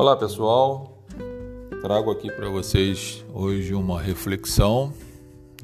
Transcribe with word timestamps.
Olá 0.00 0.16
pessoal, 0.16 1.04
trago 1.82 2.10
aqui 2.10 2.32
para 2.32 2.48
vocês 2.48 3.22
hoje 3.34 3.74
uma 3.74 4.00
reflexão, 4.00 4.94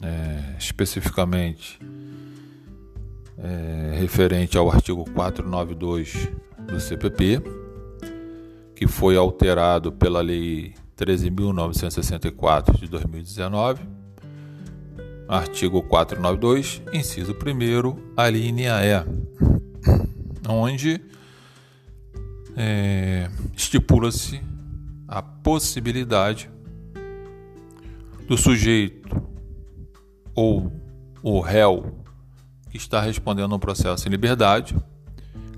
é, 0.03 0.59
especificamente 0.59 1.81
é, 3.39 3.97
referente 3.99 4.59
ao 4.59 4.71
artigo 4.71 5.11
492 5.15 6.29
do 6.67 6.79
CPP, 6.79 7.41
que 8.75 8.87
foi 8.87 9.17
alterado 9.17 9.91
pela 9.91 10.21
Lei 10.21 10.75
13.964 10.99 12.79
de 12.79 12.89
2019, 12.89 13.81
artigo 15.27 15.83
492, 15.83 16.83
inciso 16.93 17.33
1, 17.33 18.13
a 18.15 18.29
linha 18.29 18.75
E, 18.85 19.03
onde 20.47 21.01
é, 22.57 23.29
estipula-se 23.55 24.41
a 25.07 25.21
possibilidade 25.21 26.51
do 28.27 28.37
sujeito 28.37 29.23
ou 30.35 30.73
o 31.23 31.41
réu 31.41 32.03
que 32.71 32.77
está 32.77 33.01
respondendo 33.01 33.55
um 33.55 33.59
processo 33.59 34.09
em 34.09 34.11
liberdade, 34.11 34.77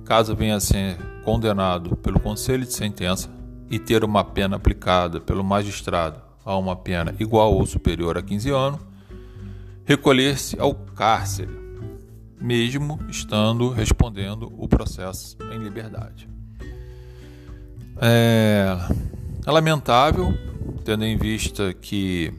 caso 0.05 0.35
venha 0.35 0.57
a 0.57 0.61
ser 0.61 0.97
condenado 1.25 1.97
pelo 1.97 2.21
conselho 2.21 2.65
de 2.65 2.73
sentença 2.73 3.31
e 3.71 3.79
ter 3.79 4.03
uma 4.05 4.25
pena 4.25 4.57
aplicada 4.57 5.21
pelo 5.21 5.45
magistrado 5.45 6.21
a 6.45 6.57
uma 6.57 6.75
pena 6.75 7.15
igual 7.19 7.55
ou 7.55 7.67
superior 7.67 8.17
a 8.17 8.23
15 8.23 8.51
anos, 8.51 8.81
recolher-se 9.85 10.59
ao 10.59 10.75
cárcere, 10.75 11.51
mesmo 12.41 12.99
estando 13.09 13.71
respondendo 13.71 14.53
o 14.57 14.67
processo 14.67 15.37
em 15.53 15.59
liberdade. 15.59 16.38
É, 18.01 18.77
é 19.45 19.51
lamentável, 19.51 20.33
tendo 20.85 21.05
em 21.05 21.17
vista 21.17 21.75
que 21.75 22.33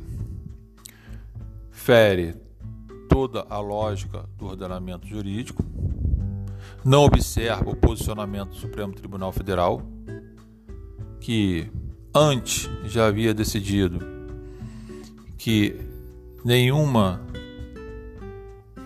fere 1.70 2.34
toda 3.10 3.46
a 3.50 3.60
lógica 3.60 4.24
do 4.38 4.46
ordenamento 4.46 5.06
jurídico, 5.06 5.66
não 6.86 7.04
observa 7.04 7.70
o 7.70 7.76
posicionamento 7.76 8.52
do 8.52 8.56
Supremo 8.56 8.94
Tribunal 8.94 9.34
Federal, 9.34 9.82
que 11.20 11.70
antes 12.16 12.70
já 12.86 13.08
havia 13.08 13.34
decidido 13.34 14.00
que 15.38 15.76
nenhuma 16.46 17.22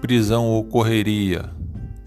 prisão 0.01 0.51
ocorreria 0.51 1.51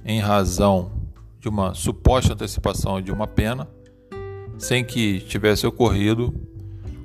em 0.04 0.18
razão 0.18 0.90
de 1.38 1.48
uma 1.48 1.72
suposta 1.72 2.32
antecipação 2.32 3.00
de 3.00 3.12
uma 3.12 3.28
pena 3.28 3.75
sem 4.58 4.84
que 4.84 5.20
tivesse 5.20 5.66
ocorrido 5.66 6.34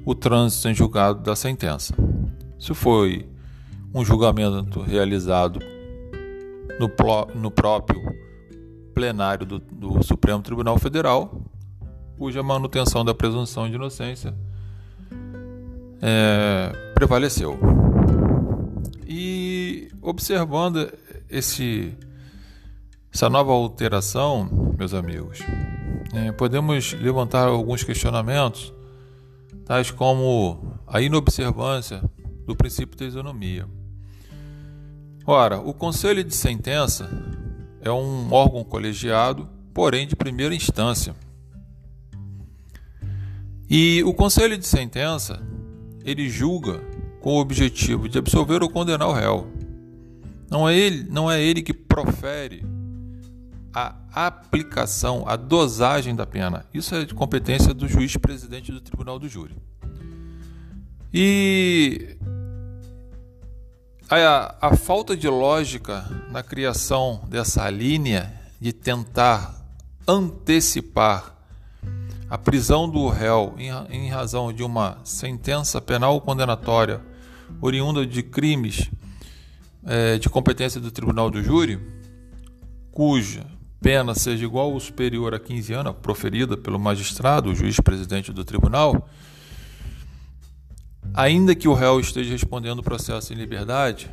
o 0.06 0.16
trânsito 0.16 0.70
em 0.70 0.74
julgado 0.74 1.22
da 1.22 1.36
sentença. 1.36 1.94
Isso 2.58 2.74
foi 2.74 3.28
um 3.94 4.04
julgamento 4.06 4.82
realizado 4.82 5.60
no, 6.80 6.90
no 7.36 7.52
próprio 7.52 8.02
plenário 8.94 9.46
do, 9.46 9.60
do, 9.60 10.04
Supremo 10.04 10.42
Tribunal 10.42 10.78
Federal, 10.78 11.42
cuja 12.18 12.42
manutenção 12.44 13.04
da 13.04 13.14
presunção 13.14 13.68
de 13.68 13.76
inocência 13.76 14.34
é, 16.02 16.72
prevaleceu. 16.94 17.58
E 19.08 19.90
observando 20.02 20.92
esse, 21.30 21.94
essa 23.14 23.30
nova 23.30 23.52
alteração, 23.52 24.74
meus 24.78 24.94
amigos, 24.94 25.40
é, 26.14 26.32
podemos 26.32 26.94
levantar 26.94 27.48
alguns 27.48 27.84
questionamentos, 27.84 28.74
tais 29.66 29.92
como 29.92 30.80
a 30.88 31.02
inobservância 31.02 32.02
do 32.46 32.56
princípio 32.56 32.98
da 32.98 33.06
isonomia. 33.06 33.68
Ora, 35.26 35.60
o 35.60 35.74
conselho 35.74 36.24
de 36.24 36.36
sentença 36.36 37.10
é 37.82 37.92
um 37.92 38.32
órgão 38.32 38.64
colegiado, 38.64 39.48
porém 39.74 40.08
de 40.08 40.16
primeira 40.16 40.54
instância. 40.54 41.16
E 43.70 44.04
o 44.04 44.14
conselho 44.14 44.58
de 44.58 44.68
sentença, 44.68 45.42
ele 46.04 46.30
julga 46.30 46.82
com 47.22 47.36
o 47.36 47.40
objetivo 47.40 48.10
de 48.10 48.18
absolver 48.18 48.62
ou 48.64 48.70
condenar 48.70 49.08
o 49.08 49.14
réu. 49.14 49.48
Não 50.50 50.68
é 50.68 50.76
ele, 50.76 51.08
não 51.10 51.32
é 51.32 51.42
ele 51.42 51.62
que 51.62 51.74
profere 51.74 52.66
a 53.74 53.96
aplicação, 54.14 55.24
a 55.28 55.36
dosagem 55.36 56.16
da 56.16 56.26
pena. 56.26 56.66
Isso 56.74 56.94
é 56.96 57.06
de 57.06 57.14
competência 57.14 57.74
do 57.74 57.88
juiz 57.88 58.16
presidente 58.18 58.72
do 58.72 58.82
Tribunal 58.82 59.18
do 59.18 59.30
Júri. 59.30 59.56
E 61.14 62.18
a, 64.10 64.56
a 64.62 64.76
falta 64.76 65.16
de 65.16 65.28
lógica 65.28 66.06
na 66.30 66.44
criação 66.44 67.22
dessa 67.30 67.70
linha 67.70 68.34
de 68.60 68.74
tentar 68.74 69.56
antecipar 70.08 71.36
a 72.30 72.38
prisão 72.38 72.90
do 72.90 73.10
réu 73.10 73.56
em, 73.58 74.10
razão 74.10 74.54
de 74.54 74.64
uma 74.64 74.98
sentença 75.04 75.82
penal 75.82 76.22
condenatória 76.22 77.02
oriunda 77.62 78.06
de 78.06 78.24
crimes 78.24 78.90
é, 79.86 80.18
de 80.18 80.30
competência 80.30 80.80
do 80.80 80.92
Tribunal 80.92 81.30
do 81.30 81.44
Júri, 81.44 81.80
cuja 82.92 83.46
pena 83.82 84.14
seja 84.14 84.46
igual 84.46 84.72
ou 84.72 84.80
superior 84.80 85.34
a 85.34 85.40
15 85.40 85.74
anos, 85.74 85.96
proferida 86.02 86.56
pelo 86.56 86.80
magistrado, 86.80 87.50
o 87.50 87.56
juiz 87.56 87.80
presidente 87.80 88.32
do 88.32 88.46
tribunal, 88.46 89.10
ainda 91.14 91.56
que 91.56 91.68
o 91.68 91.74
réu 91.74 92.00
esteja 92.00 92.32
respondendo 92.32 92.80
o 92.80 92.84
processo 92.84 93.34
em 93.34 93.36
liberdade, 93.36 94.10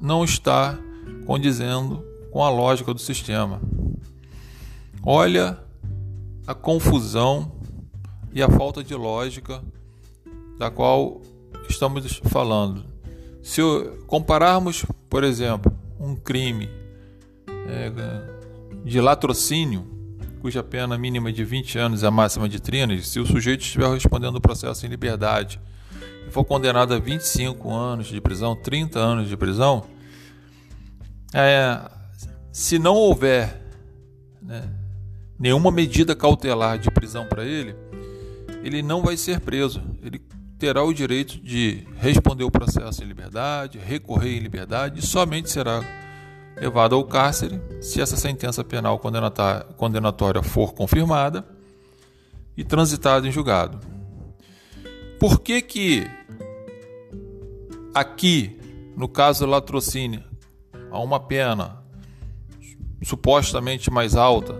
não 0.00 0.24
está 0.24 0.78
condizendo 1.26 2.04
com 2.30 2.44
a 2.44 2.48
lógica 2.48 2.94
do 2.94 3.00
sistema. 3.00 3.60
Olha 5.02 5.58
a 6.46 6.54
confusão 6.54 7.52
e 8.32 8.40
a 8.40 8.48
falta 8.48 8.84
de 8.84 8.94
lógica 8.94 9.62
da 10.58 10.70
qual 10.70 11.20
estamos 11.68 12.20
falando. 12.24 12.84
Se 13.42 13.60
compararmos, 14.06 14.86
por 15.10 15.24
exemplo, 15.24 15.76
um 15.98 16.14
crime 16.14 16.68
é, 17.68 17.90
de 18.84 19.00
latrocínio, 19.00 19.86
cuja 20.40 20.62
pena 20.62 20.98
mínima 20.98 21.28
é 21.28 21.32
de 21.32 21.44
20 21.44 21.78
anos 21.78 22.02
e 22.02 22.06
a 22.06 22.10
máxima 22.10 22.48
de 22.48 22.60
30, 22.60 23.02
se 23.02 23.20
o 23.20 23.26
sujeito 23.26 23.60
estiver 23.60 23.88
respondendo 23.88 24.36
o 24.36 24.40
processo 24.40 24.84
em 24.84 24.88
liberdade 24.88 25.60
e 26.26 26.30
for 26.30 26.44
condenado 26.44 26.94
a 26.94 26.98
25 26.98 27.72
anos 27.72 28.08
de 28.08 28.20
prisão, 28.20 28.56
30 28.56 28.98
anos 28.98 29.28
de 29.28 29.36
prisão, 29.36 29.84
é, 31.32 31.80
se 32.52 32.78
não 32.78 32.94
houver 32.94 33.62
né, 34.42 34.68
nenhuma 35.38 35.70
medida 35.70 36.14
cautelar 36.14 36.78
de 36.78 36.90
prisão 36.90 37.26
para 37.26 37.44
ele, 37.44 37.74
ele 38.62 38.82
não 38.82 39.02
vai 39.02 39.16
ser 39.16 39.40
preso. 39.40 39.82
Ele 40.02 40.20
terá 40.58 40.84
o 40.84 40.92
direito 40.92 41.38
de 41.38 41.86
responder 41.96 42.44
o 42.44 42.50
processo 42.50 43.02
em 43.02 43.06
liberdade, 43.06 43.78
recorrer 43.78 44.36
em 44.36 44.40
liberdade 44.40 45.00
e 45.00 45.02
somente 45.02 45.50
será 45.50 45.82
levado 46.62 46.94
ao 46.94 47.04
cárcere 47.04 47.60
se 47.80 48.00
essa 48.00 48.16
sentença 48.16 48.62
penal 48.62 49.00
condenatória 49.76 50.42
for 50.44 50.72
confirmada 50.72 51.44
e 52.56 52.62
transitada 52.62 53.26
em 53.26 53.32
julgado. 53.32 53.80
Por 55.18 55.40
que 55.40 55.60
que 55.60 56.06
aqui, 57.92 58.56
no 58.96 59.08
caso 59.08 59.44
latrocínio, 59.44 60.22
há 60.88 61.00
uma 61.00 61.18
pena 61.18 61.82
supostamente 63.02 63.90
mais 63.90 64.14
alta, 64.14 64.54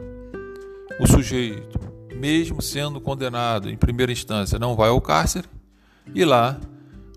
o 0.98 1.06
sujeito, 1.06 1.78
mesmo 2.16 2.60
sendo 2.60 3.00
condenado 3.00 3.70
em 3.70 3.76
primeira 3.76 4.10
instância, 4.10 4.58
não 4.58 4.74
vai 4.74 4.88
ao 4.88 5.00
cárcere 5.00 5.46
e 6.12 6.24
lá 6.24 6.58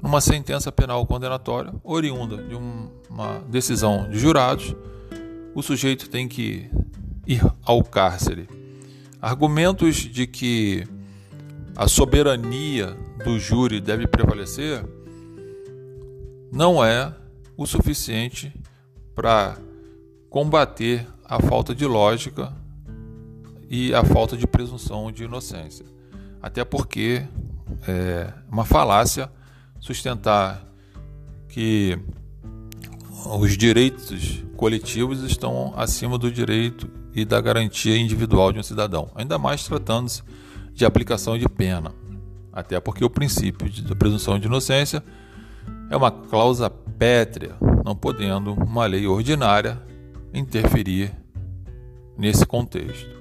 numa 0.06 0.22
sentença 0.22 0.72
penal 0.72 1.04
condenatória 1.08 1.74
oriunda 1.84 2.38
de 2.38 2.54
um, 2.54 2.92
uma 3.10 3.40
decisão 3.50 4.08
de 4.08 4.20
jurados, 4.20 4.76
o 5.56 5.64
sujeito 5.64 6.08
tem 6.12 6.28
que 6.28 6.70
ir 7.26 7.42
ao 7.64 7.84
cárcere. 7.84 8.48
Argumentos 9.20 9.96
de 9.96 10.28
que 10.28 10.88
a 11.76 11.88
soberania 11.88 12.96
do 13.24 13.40
júri 13.40 13.82
deve 13.82 14.06
prevalecer 14.06 14.86
não 16.52 16.86
é 16.86 17.12
o 17.58 17.66
suficiente 17.66 18.54
para 19.16 19.58
combater 20.30 21.08
a 21.24 21.42
falta 21.42 21.74
de 21.74 21.88
lógica 21.88 22.54
e 23.68 23.92
a 23.92 24.04
falta 24.04 24.38
de 24.38 24.46
presunção 24.46 25.12
de 25.12 25.24
inocência. 25.24 25.86
Até 26.40 26.64
porque 26.64 27.26
é 27.88 28.32
uma 28.52 28.66
falácia 28.66 29.32
sustentar 29.80 30.66
que 31.48 31.98
os 33.40 33.58
direitos 33.58 34.44
coletivos 34.56 35.24
estão 35.24 35.74
acima 35.76 36.18
do 36.18 36.32
direito 36.32 36.90
e 37.14 37.26
da 37.26 37.40
garantia 37.40 37.98
individual 37.98 38.52
de 38.52 38.60
um 38.60 38.64
cidadão, 38.64 39.10
ainda 39.16 39.38
mais 39.38 39.64
tratando-se 39.64 40.22
de 40.74 40.86
aplicação 40.86 41.38
de 41.38 41.48
pena. 41.48 41.94
Até 42.52 42.80
porque 42.80 43.04
o 43.04 43.10
princípio 43.10 43.70
da 43.84 43.96
presunção 43.96 44.38
de 44.38 44.48
inocência 44.48 45.04
é 45.90 45.96
uma 45.96 46.12
cláusula 46.12 46.70
pétrea, 46.70 47.56
não 47.84 47.96
podendo 47.96 48.54
uma 48.54 48.86
lei 48.86 49.08
ordinária 49.08 49.82
interferir 50.34 51.12
nesse 52.18 52.46
contexto. 52.46 53.16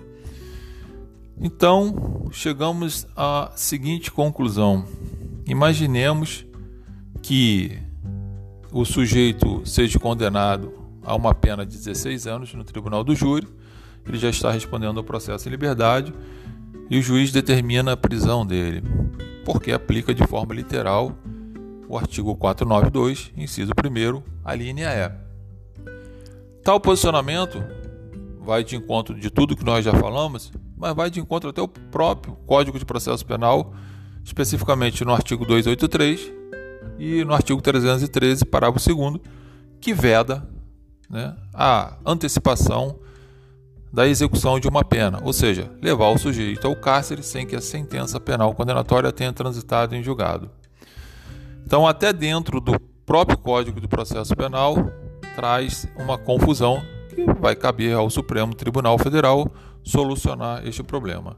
Então, 1.41 2.29
chegamos 2.31 3.07
à 3.17 3.50
seguinte 3.57 4.11
conclusão: 4.11 4.85
imaginemos 5.46 6.46
que 7.23 7.79
o 8.73 8.85
sujeito 8.85 9.62
seja 9.64 9.99
condenado 9.99 10.73
a 11.02 11.14
uma 11.14 11.35
pena 11.35 11.64
de 11.64 11.76
16 11.76 12.26
anos 12.26 12.55
no 12.55 12.64
tribunal 12.64 13.05
do 13.05 13.14
júri, 13.14 13.46
ele 14.06 14.19
já 14.19 14.29
está 14.29 14.50
respondendo 14.50 14.99
ao 14.99 15.05
processo 15.05 15.49
em 15.49 15.50
liberdade 15.50 16.12
e 16.91 16.99
o 16.99 17.02
juiz 17.02 17.32
determina 17.32 17.93
a 17.93 17.96
prisão 17.96 18.44
dele, 18.44 18.82
porque 19.44 19.73
aplica 19.73 20.14
de 20.14 20.26
forma 20.26 20.55
literal 20.55 21.17
o 21.88 21.97
artigo 21.97 22.35
492, 22.37 23.32
inciso 23.37 23.73
1, 23.73 24.23
a 24.44 24.55
linha 24.55 24.88
E. 24.90 25.12
Tal 26.62 26.81
posicionamento 26.81 27.62
vai 28.40 28.64
de 28.64 28.76
encontro 28.76 29.19
de 29.19 29.31
tudo 29.31 29.56
que 29.56 29.64
nós 29.64 29.85
já 29.85 29.93
falamos, 29.94 30.52
mas 30.76 30.94
vai 30.94 31.11
de 31.11 31.20
encontro 31.20 31.50
até 31.50 31.62
o 31.62 31.69
próprio 31.69 32.37
Código 32.47 32.79
de 32.79 32.85
Processo 32.85 33.25
Penal, 33.25 33.75
especificamente 34.25 35.05
no 35.05 35.12
artigo 35.12 35.44
283 35.44 36.32
e 36.99 37.25
no 37.25 37.35
artigo 37.35 37.61
313, 37.61 38.44
parágrafo 38.44 38.94
2, 38.94 39.21
que 39.81 39.93
veda 39.93 40.49
né, 41.11 41.37
a 41.53 41.97
antecipação 42.06 42.99
da 43.93 44.09
execução 44.09 44.59
de 44.59 44.67
uma 44.67 44.82
pena, 44.85 45.21
ou 45.23 45.32
seja, 45.32 45.71
levar 45.81 46.09
o 46.09 46.19
sujeito 46.19 46.67
ao 46.67 46.75
cárcere 46.75 47.23
sem 47.23 47.47
que 47.47 47.55
a 47.55 47.61
sentença 47.61 48.19
penal 48.19 48.53
condenatória 48.53 49.12
tenha 49.12 49.32
transitado 49.32 49.94
em 49.94 50.03
julgado. 50.03 50.50
Então, 51.65 51.87
até 51.87 52.12
dentro 52.12 52.61
do 52.61 52.79
próprio 53.06 53.38
Código 53.38 53.81
de 53.81 53.87
Processo 53.87 54.35
Penal, 54.35 54.91
traz 55.37 55.87
uma 55.97 56.19
confusão 56.19 56.82
que 57.15 57.25
vai 57.41 57.55
caber 57.55 57.94
ao 57.94 58.11
Supremo 58.11 58.55
Tribunal 58.55 58.99
Federal 58.99 59.50
solucionar 59.85 60.67
este 60.67 60.82
problema. 60.82 61.37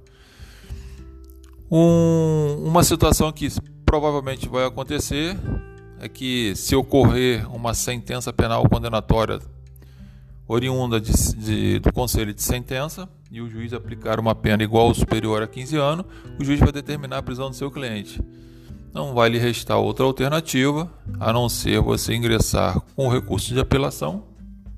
Um, 1.70 2.62
uma 2.64 2.84
situação 2.84 3.32
que 3.32 3.48
provavelmente 3.84 4.48
vai 4.48 4.64
acontecer 4.64 5.36
é 6.00 6.08
que, 6.08 6.54
se 6.54 6.76
ocorrer 6.76 7.50
uma 7.54 7.74
sentença 7.74 8.32
penal 8.32 8.68
condenatória 8.68 9.40
oriunda 10.46 11.00
de, 11.00 11.12
de, 11.36 11.78
do 11.80 11.92
conselho 11.92 12.32
de 12.32 12.42
sentença 12.42 13.08
e 13.30 13.40
o 13.40 13.50
juiz 13.50 13.72
aplicar 13.72 14.20
uma 14.20 14.34
pena 14.34 14.62
igual 14.62 14.86
ou 14.86 14.94
superior 14.94 15.42
a 15.42 15.46
15 15.46 15.76
anos, 15.76 16.06
o 16.38 16.44
juiz 16.44 16.60
vai 16.60 16.70
determinar 16.70 17.18
a 17.18 17.22
prisão 17.22 17.50
do 17.50 17.56
seu 17.56 17.70
cliente. 17.70 18.22
Não 18.94 19.12
vai 19.12 19.28
lhe 19.28 19.38
restar 19.38 19.78
outra 19.78 20.06
alternativa 20.06 20.90
a 21.18 21.32
não 21.32 21.48
ser 21.48 21.80
você 21.80 22.14
ingressar 22.14 22.80
com 22.94 23.08
recurso 23.08 23.52
de 23.52 23.58
apelação 23.58 24.24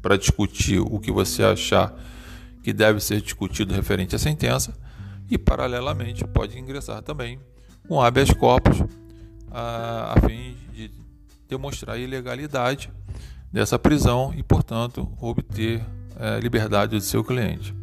para 0.00 0.16
discutir 0.16 0.80
o 0.80 0.98
que 0.98 1.12
você 1.12 1.42
achar 1.42 1.94
que 2.62 2.72
deve 2.72 3.00
ser 3.00 3.20
discutido 3.20 3.74
referente 3.74 4.16
à 4.16 4.18
sentença 4.18 4.74
e, 5.30 5.36
paralelamente, 5.36 6.24
pode 6.24 6.58
ingressar 6.58 7.02
também 7.02 7.38
com 7.86 8.00
habeas 8.00 8.30
corpus 8.30 8.82
a, 9.50 10.14
a 10.16 10.28
fim 10.28 10.56
de 10.72 10.90
demonstrar 11.48 11.96
a 11.96 11.98
ilegalidade 11.98 12.90
dessa 13.52 13.78
prisão 13.78 14.32
e, 14.36 14.42
portanto, 14.42 15.10
obter 15.20 15.84
é, 16.18 16.38
liberdade 16.40 16.98
de 16.98 17.04
seu 17.04 17.24
cliente. 17.24 17.74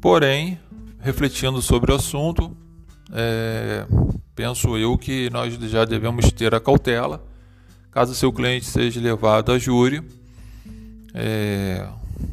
Porém, 0.00 0.58
refletindo 1.00 1.60
sobre 1.62 1.92
o 1.92 1.94
assunto, 1.94 2.56
é, 3.12 3.86
penso 4.34 4.76
eu 4.76 4.96
que 4.96 5.30
nós 5.30 5.54
já 5.54 5.84
devemos 5.84 6.30
ter 6.32 6.54
a 6.54 6.60
cautela 6.60 7.26
caso 7.90 8.14
seu 8.14 8.32
cliente 8.32 8.64
seja 8.64 9.00
levado 9.00 9.50
a 9.50 9.58
júri. 9.58 10.02
É, 11.12 11.88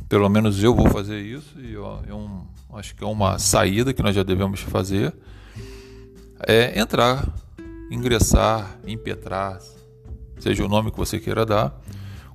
pelo 0.07 0.29
menos 0.29 0.61
eu 0.61 0.75
vou 0.75 0.87
fazer 0.89 1.19
isso 1.21 1.59
e 1.59 1.75
ó, 1.75 1.99
é 2.07 2.13
um, 2.13 2.45
acho 2.75 2.95
que 2.95 3.03
é 3.03 3.07
uma 3.07 3.39
saída 3.39 3.93
que 3.93 4.03
nós 4.03 4.15
já 4.15 4.23
devemos 4.23 4.59
fazer. 4.59 5.13
É 6.47 6.79
entrar, 6.79 7.27
ingressar, 7.89 8.77
impetrar, 8.85 9.59
seja 10.39 10.65
o 10.65 10.67
nome 10.67 10.91
que 10.91 10.97
você 10.97 11.19
queira 11.19 11.45
dar, 11.45 11.81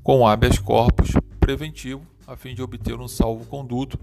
com 0.02 0.26
habeas 0.26 0.58
corpus 0.58 1.10
preventivo, 1.38 2.02
a 2.26 2.36
fim 2.36 2.54
de 2.54 2.62
obter 2.62 2.98
um 2.98 3.08
salvo-conduto 3.08 3.98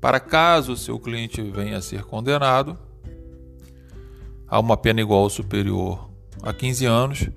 para 0.00 0.18
caso 0.18 0.72
o 0.72 0.76
seu 0.76 0.98
cliente 0.98 1.40
venha 1.42 1.78
a 1.78 1.80
ser 1.80 2.02
condenado 2.02 2.76
a 4.48 4.58
uma 4.58 4.76
pena 4.76 5.00
igual 5.00 5.22
ou 5.22 5.30
superior 5.30 6.10
a 6.42 6.52
15 6.52 6.86
anos, 6.86 7.28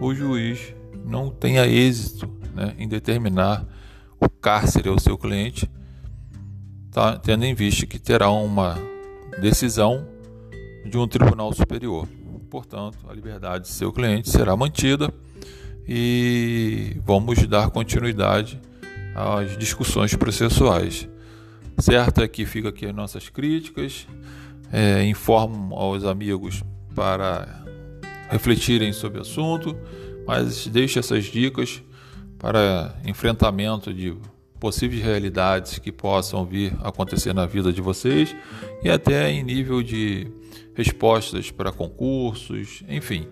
o 0.00 0.14
juiz 0.14 0.74
não 1.04 1.30
tenha 1.30 1.66
êxito 1.66 2.26
né, 2.54 2.74
em 2.78 2.88
determinar 2.88 3.66
o 4.18 4.28
cárcere 4.28 4.88
ao 4.88 4.98
seu 4.98 5.18
cliente, 5.18 5.70
tá, 6.94 7.18
tendo 7.18 7.44
em 7.44 7.52
vista 7.52 7.84
que 7.86 7.98
terá 7.98 8.30
uma 8.30 8.78
decisão 9.40 10.06
de 10.86 10.96
um 10.96 11.08
tribunal 11.08 11.52
superior. 11.52 12.06
Portanto, 12.48 12.96
a 13.08 13.12
liberdade 13.12 13.64
de 13.64 13.70
seu 13.70 13.92
cliente 13.92 14.30
será 14.30 14.56
mantida 14.56 15.12
e 15.88 16.96
vamos 17.04 17.44
dar 17.48 17.68
continuidade 17.70 18.60
às 19.12 19.58
discussões 19.58 20.14
processuais. 20.14 21.08
Certo 21.80 22.22
é 22.22 22.28
que 22.28 22.46
fica 22.46 22.68
aqui 22.68 22.86
as 22.86 22.94
nossas 22.94 23.28
críticas, 23.28 24.06
é, 24.72 25.04
informo 25.04 25.74
aos 25.74 26.04
amigos 26.04 26.62
para 26.94 27.64
refletirem 28.30 28.92
sobre 28.92 29.18
o 29.18 29.22
assunto, 29.22 29.76
mas 30.24 30.68
deixo 30.68 31.00
essas 31.00 31.24
dicas 31.24 31.82
para 32.38 32.94
enfrentamento 33.04 33.92
de 33.92 34.16
possíveis 34.64 35.02
realidades 35.02 35.78
que 35.78 35.92
possam 35.92 36.42
vir 36.46 36.74
acontecer 36.82 37.34
na 37.34 37.44
vida 37.44 37.70
de 37.70 37.82
vocês 37.82 38.34
e 38.82 38.88
até 38.88 39.30
em 39.30 39.42
nível 39.42 39.82
de 39.82 40.26
respostas 40.74 41.50
para 41.50 41.70
concursos, 41.70 42.82
enfim, 42.88 43.28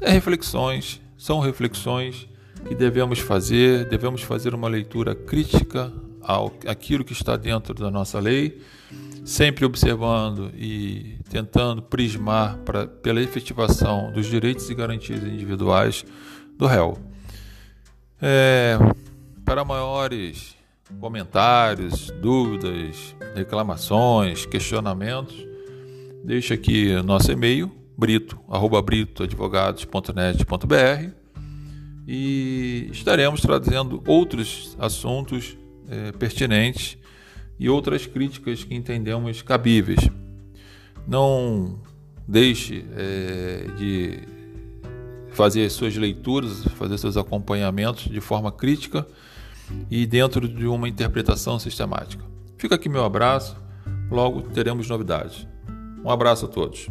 é 0.00 0.10
reflexões, 0.10 1.00
são 1.16 1.38
reflexões 1.38 2.28
que 2.66 2.74
devemos 2.74 3.20
fazer, 3.20 3.88
devemos 3.88 4.22
fazer 4.22 4.54
uma 4.54 4.66
leitura 4.66 5.14
crítica 5.14 5.92
ao 6.20 6.52
aquilo 6.66 7.04
que 7.04 7.12
está 7.12 7.36
dentro 7.36 7.72
da 7.72 7.88
nossa 7.88 8.18
lei, 8.18 8.60
sempre 9.24 9.64
observando 9.64 10.50
e 10.56 11.16
tentando 11.30 11.80
prismar 11.80 12.58
pra, 12.64 12.88
pela 12.88 13.22
efetivação 13.22 14.10
dos 14.10 14.26
direitos 14.26 14.68
e 14.68 14.74
garantias 14.74 15.22
individuais 15.22 16.04
do 16.58 16.66
réu. 16.66 16.98
É, 18.20 18.76
para 19.44 19.64
maiores 19.64 20.55
comentários, 21.00 22.12
dúvidas, 22.20 23.16
reclamações, 23.34 24.44
questionamentos, 24.46 25.34
deixe 26.24 26.54
aqui 26.54 26.94
nosso 27.02 27.32
e-mail 27.32 27.72
brito, 27.96 28.38
arroba 28.48 28.80
britoadvogados.net.br 28.82 31.10
e 32.06 32.88
estaremos 32.92 33.40
trazendo 33.40 34.02
outros 34.06 34.76
assuntos 34.78 35.56
é, 35.88 36.12
pertinentes 36.12 36.96
e 37.58 37.68
outras 37.68 38.06
críticas 38.06 38.62
que 38.62 38.72
entendemos 38.74 39.42
cabíveis. 39.42 40.08
Não 41.06 41.80
deixe 42.28 42.84
é, 42.96 43.66
de 43.76 44.20
fazer 45.30 45.68
suas 45.70 45.96
leituras, 45.96 46.64
fazer 46.76 46.98
seus 46.98 47.16
acompanhamentos 47.16 48.04
de 48.04 48.20
forma 48.20 48.52
crítica 48.52 49.04
e 49.90 50.06
dentro 50.06 50.48
de 50.48 50.66
uma 50.66 50.88
interpretação 50.88 51.58
sistemática. 51.58 52.24
Fica 52.58 52.74
aqui 52.74 52.88
meu 52.88 53.04
abraço, 53.04 53.56
logo 54.10 54.42
teremos 54.42 54.88
novidades. 54.88 55.46
Um 56.04 56.10
abraço 56.10 56.46
a 56.46 56.48
todos. 56.48 56.88